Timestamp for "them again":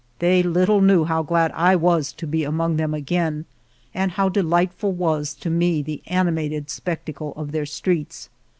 2.77-3.45